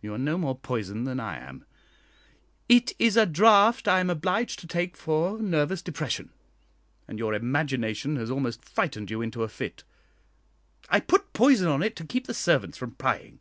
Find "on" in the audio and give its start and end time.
11.66-11.82